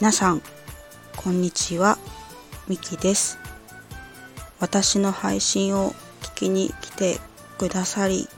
[0.00, 0.42] 皆さん
[1.16, 1.98] こんにちは。
[2.68, 3.38] みきです。
[4.60, 5.90] 私の配信を
[6.22, 7.18] 聞きに来て
[7.58, 8.28] くださり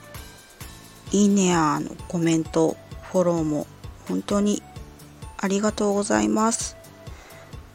[1.13, 3.67] いいねやのコメントフォローも
[4.09, 4.63] 本当に
[5.39, 6.77] ありがとうございます。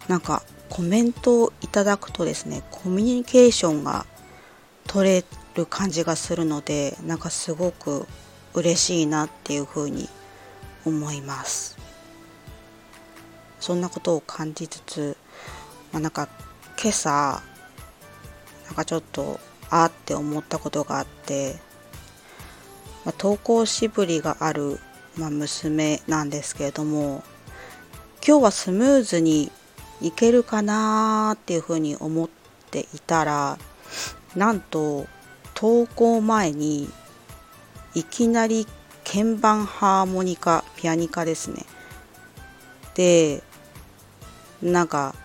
[0.07, 4.05] なんかコメントをいただくとですねコミュニケーションが
[4.87, 8.07] 取れる感じがするのでなんかすごく
[8.55, 10.09] 嬉しいなっていうふうに
[10.85, 11.77] 思います。
[13.59, 15.17] そんなことを感じつつ、
[15.91, 16.29] まあ、なんか
[16.81, 17.41] 今朝
[18.65, 19.39] なんかちょっと
[19.69, 21.55] あって思ったことがあって、
[23.05, 24.79] まあ、登校しぶりがある、
[25.17, 27.23] まあ、娘なんですけれども
[28.25, 29.51] 今日はスムーズに
[30.01, 32.29] いけるかなっていうふうに思っ
[32.69, 33.57] ていたら
[34.35, 35.07] なんと
[35.55, 36.89] 登校前に
[37.95, 38.67] いきなり
[39.05, 41.65] 鍵盤ハーモニカピアニカですね。
[42.93, 43.41] で
[44.61, 45.15] なんか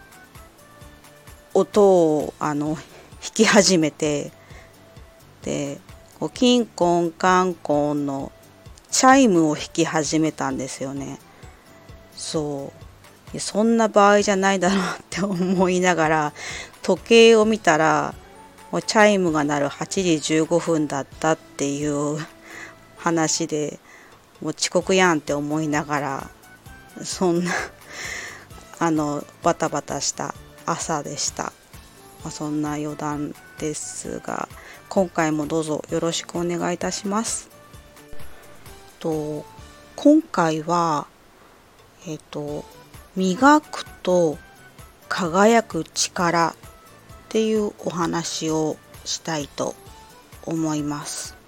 [1.53, 2.77] 音をあの
[3.21, 4.33] 弾き始めて
[5.43, 5.79] で
[6.19, 8.31] こうキンコンカンコンの
[8.91, 11.19] チャイムを弾き始めたんですよね。
[12.17, 12.73] そ
[13.34, 13.39] う。
[13.39, 16.33] そんな場合じゃないだろうって思いながら
[16.83, 18.15] 時計を見たら
[18.73, 22.19] もうチャイムが鳴る8時15分だったっていう
[23.01, 23.81] 話で
[24.41, 26.31] もう遅刻やんって思いながら
[27.03, 27.53] そんな
[28.79, 30.34] あのバタバタした
[30.67, 31.45] 朝でした、
[32.23, 34.48] まあ、そんな余談ですが
[34.89, 37.48] 今回もどうぞよろしくお願いいたします
[38.98, 39.45] と
[39.97, 41.06] 今回は
[42.06, 42.65] えっ、ー、と
[43.17, 44.39] 磨くと
[45.09, 46.55] 輝く力っ
[47.28, 49.75] ていうお話をしたいと
[50.45, 51.40] 思います。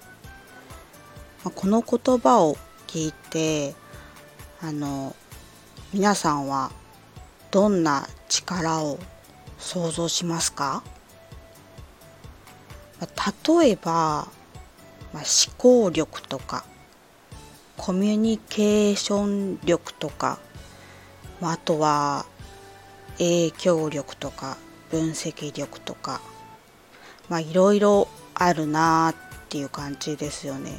[1.51, 3.75] この言葉を聞いて
[4.61, 5.15] あの
[5.93, 6.71] 皆さんは
[7.51, 8.97] どんな力を
[9.59, 10.83] 想像しますか？
[13.57, 14.27] 例えば、
[15.13, 15.23] まあ、思
[15.57, 16.65] 考力とか
[17.75, 20.39] コミュニケーション力とか、
[21.41, 22.25] まあ、あとは
[23.17, 24.57] 影響力とか
[24.89, 26.21] 分析力とか
[27.29, 29.15] まあいろいろあるなっ
[29.49, 30.71] ていう感じですよね。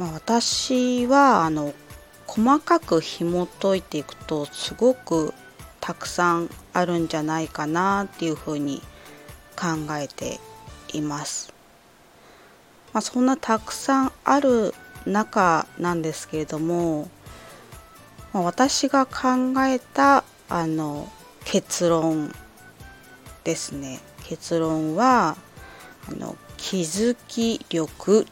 [0.00, 1.74] まあ、私はあの
[2.26, 5.34] 細かく紐解いていくとすごく
[5.78, 8.80] たくさんあるんじゃないかなっていうふうに
[9.56, 10.40] 考えて
[10.94, 11.52] います。
[12.94, 14.72] まあ、そんなたくさんある
[15.04, 17.10] 中なんですけれども、
[18.32, 21.12] まあ、私が考えたあの
[21.44, 22.34] 結論
[23.44, 25.36] ですね結論は
[26.08, 28.26] あの気づき力っ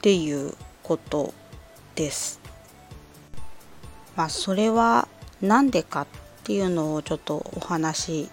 [0.00, 0.54] ていう
[0.88, 1.34] こと
[1.94, 2.40] です。
[4.16, 5.06] まあそれは
[5.42, 6.06] 何でかっ
[6.44, 8.30] ていうのをちょっとお話し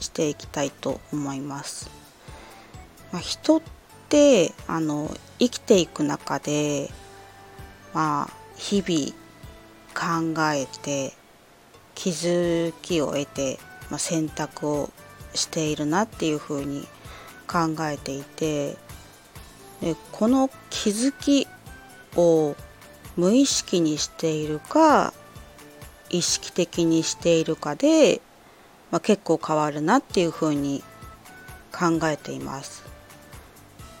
[0.00, 1.88] していきたいと思います。
[3.12, 3.62] まあ、人っ
[4.08, 6.90] てあの生きていく中で
[7.92, 9.14] まあ日々
[9.94, 11.12] 考えて
[11.94, 14.90] 気づきを得て、まあ、選択を
[15.32, 16.88] しているなっていうふうに
[17.46, 18.76] 考えていて
[19.80, 21.46] でこの気づき
[22.16, 22.56] を
[23.16, 25.12] 無意識にしているか
[26.10, 28.20] 意識的にしているかで、
[28.90, 30.82] まあ、結構変わるなっていうふうに
[31.72, 32.84] 考えています。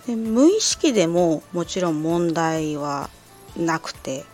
[0.06, 3.08] で無意識でももちろん問題は
[3.56, 4.24] なくて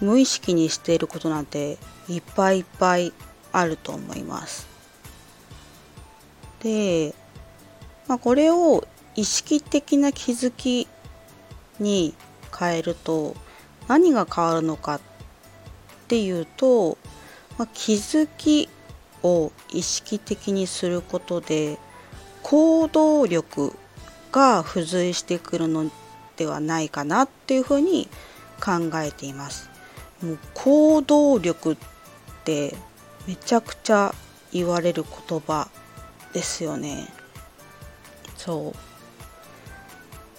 [0.00, 1.78] 無意識にしていることなんて
[2.08, 3.12] いっぱいいっぱい
[3.50, 4.68] あると思います。
[6.62, 7.14] で、
[8.06, 10.86] まあ、これを意識的な気づき
[11.80, 12.14] に
[12.58, 13.36] 変えると
[13.86, 15.00] 何が変わるのかっ
[16.08, 16.98] ていうと、
[17.58, 18.68] まあ、気づき
[19.22, 21.78] を意識的にすることで
[22.42, 23.72] 行動力
[24.32, 25.90] が付随してくるの
[26.36, 28.08] ではないかなっていうふうに
[28.60, 29.70] 考えています。
[30.22, 31.76] もう行動力っ
[32.44, 32.74] て
[33.26, 34.14] めちゃくちゃ
[34.52, 35.68] 言われる言葉
[36.32, 37.08] ですよね。
[38.36, 38.74] そ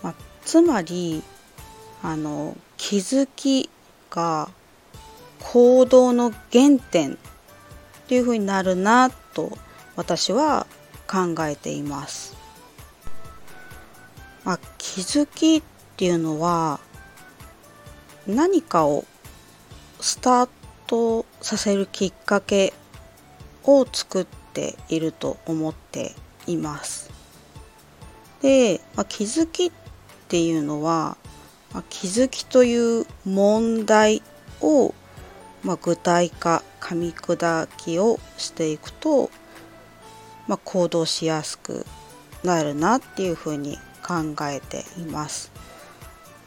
[0.02, 0.04] う。
[0.04, 1.24] まあ、つまり
[2.02, 3.70] あの気づき
[4.10, 4.50] が
[5.40, 7.18] 行動の原点っ
[8.08, 9.58] ていうふうになるなと
[9.96, 10.66] 私は
[11.08, 12.36] 考えています。
[14.44, 15.64] まあ、気づきっ
[15.98, 16.80] ていうのは
[18.26, 19.06] 何かを
[20.00, 20.50] スター
[20.88, 22.74] トさせるきっかけ
[23.64, 26.16] を作っていると思って
[26.48, 27.12] います。
[28.42, 29.72] で、まあ、気づきっ
[30.30, 31.18] ていうのは
[31.74, 34.22] まあ、気づきという問題
[34.62, 34.94] を、
[35.64, 39.30] まあ、具体化噛み砕きをしていくと、
[40.48, 41.86] まあ、行動しやすく
[42.44, 45.52] なるなっていうふうに考えています。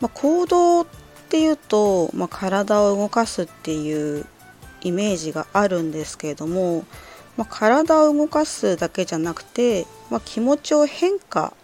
[0.01, 0.87] まあ、行動っ
[1.29, 4.27] ていうと、まあ、体を動かすっていう
[4.81, 6.85] イメージがあるんですけれども、
[7.37, 11.55] まあ、体を動かすだけじゃなくて、まあ、気持ちを変化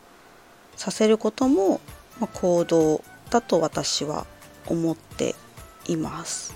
[0.76, 1.80] させることも、
[2.20, 4.26] まあ、行動だと私は
[4.66, 5.34] 思って
[5.86, 6.54] います。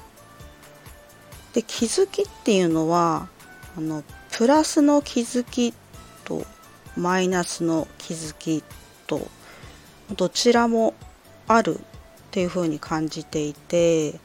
[1.52, 3.28] で気づきっていうのは
[3.76, 5.74] あのプラスの気づき
[6.24, 6.44] と
[6.96, 8.62] マイナスの気づき
[9.06, 9.26] と
[10.16, 10.94] どちらも
[11.48, 11.80] あるっ
[12.30, 14.18] ていうふうに感じていて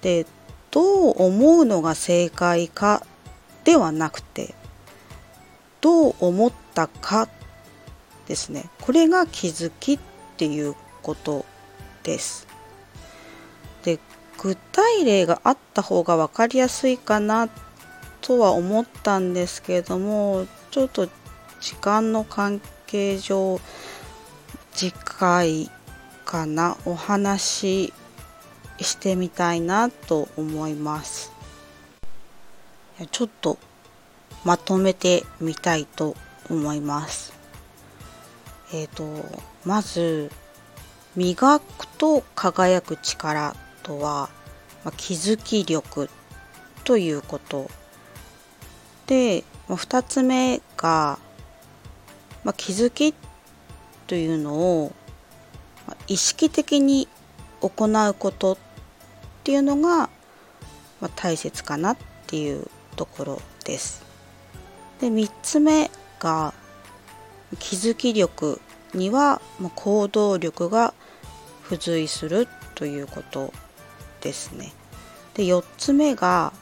[0.00, 0.26] で
[0.70, 3.04] どう思うのが正解か
[3.64, 4.54] ではなくて
[5.80, 7.28] どう思ったか
[8.26, 9.98] ですねこれが気づきっ
[10.36, 11.44] ていうこと
[12.02, 12.46] です。
[13.82, 13.98] で
[14.38, 17.48] 具体例があった方が分かりやすいかな
[18.20, 21.08] とは思ったんですけれどもちょっと
[21.60, 23.60] 時間の関係上
[24.72, 25.70] 次回
[26.24, 27.92] かなお話し
[28.80, 31.32] してみたいなと思います
[33.10, 33.58] ちょっと
[34.44, 36.14] まとめてみたいと
[36.48, 37.32] 思います
[38.72, 39.24] えっ、ー、と
[39.64, 40.30] まず
[41.18, 44.30] 磨くと輝く力とは、
[44.84, 46.08] まあ、気づき力
[46.84, 47.68] ということ
[49.08, 51.18] で、まあ、2つ目が、
[52.44, 53.14] まあ、気づき
[54.06, 54.92] というのを、
[55.88, 57.08] ま、意識的に
[57.62, 58.56] 行うことっ
[59.42, 60.08] ていうのが、
[61.00, 61.96] まあ、大切かなっ
[62.28, 64.04] ていうところです。
[65.00, 65.90] で3つ目
[66.20, 66.54] が
[67.58, 68.60] 気づき力
[68.94, 69.40] には、
[69.74, 70.94] 行動力が
[71.64, 73.52] 付随するということ
[74.20, 74.72] ですね。
[75.34, 76.52] で4つ目が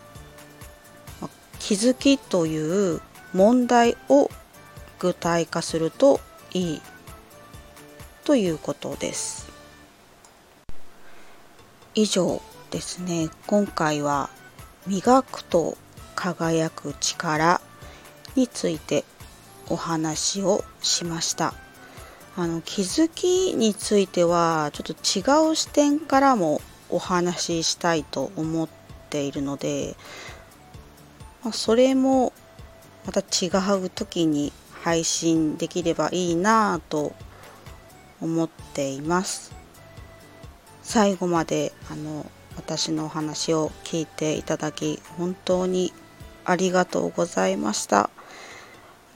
[1.58, 3.00] 気づきという
[3.32, 4.30] 問題を
[4.98, 6.20] 具体化すると
[6.52, 6.82] いい
[8.24, 9.50] ということです。
[11.94, 14.28] 以上ですね今回は
[14.86, 15.78] 磨くと
[16.14, 17.60] 輝く力
[18.34, 19.04] について
[19.68, 21.65] お話をしました。
[22.38, 26.60] あの気づきについてはちょっと違う視点からも
[26.90, 28.68] お話ししたいと思っ
[29.08, 29.96] ているので、
[31.42, 32.34] まあ、それも
[33.06, 33.48] また違
[33.78, 34.52] う時に
[34.82, 37.14] 配信できればいいなぁと
[38.20, 39.54] 思っています。
[40.82, 45.92] 最後まであの私のお話を聞いていただき本当に
[46.44, 48.10] ありがとうございました。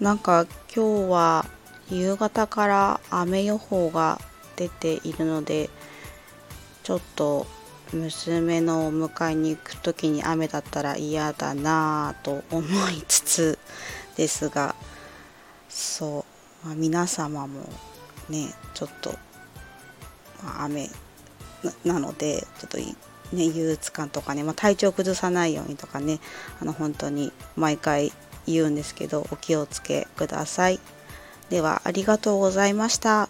[0.01, 1.47] なんか今日は
[1.91, 4.21] 夕方から雨予報が
[4.57, 5.71] 出ているので
[6.83, 7.47] ちょっと
[7.93, 13.59] 娘のお迎えに行く時に雨だったら嫌だなぁと思いつつ
[14.17, 14.75] ですが
[15.69, 16.25] そ
[16.65, 17.61] う、まあ、皆様も
[18.29, 19.11] ねちょっと、
[20.45, 20.89] まあ、雨
[21.85, 22.95] なのでちょっとね
[23.33, 26.21] 憂鬱感とかね、まあ、体調崩さないようにとかね
[26.61, 28.13] あの本当に毎回
[28.47, 30.79] 言うんですけどお気をつけください。
[31.51, 33.29] ではありがとうございました。